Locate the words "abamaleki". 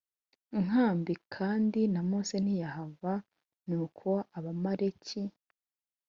4.37-5.21